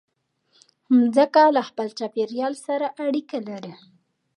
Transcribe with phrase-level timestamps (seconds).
[0.97, 3.73] مځکه له خپل چاپېریال سره اړیکه لري.